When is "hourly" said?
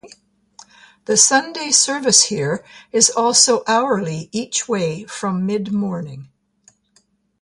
3.67-4.29